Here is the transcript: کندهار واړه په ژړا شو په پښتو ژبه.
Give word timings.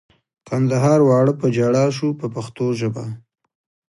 کندهار 0.47 0.99
واړه 1.03 1.33
په 1.39 1.47
ژړا 1.55 1.85
شو 1.97 2.07
په 2.19 2.27
پښتو 2.35 2.65
ژبه. 2.79 3.05